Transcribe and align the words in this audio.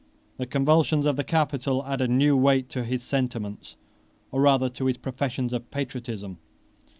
The 0.37 0.47
convulsions 0.47 1.05
of 1.05 1.15
the 1.15 1.23
capital 1.23 1.85
added 1.85 2.09
new 2.09 2.35
weight 2.35 2.69
to 2.69 2.83
his 2.83 3.03
sentiments, 3.03 3.75
or 4.31 4.41
rather 4.41 4.67
to 4.67 4.87
his 4.87 4.97
professions 4.97 5.53
of 5.53 5.69
patriotism. 5.69 6.39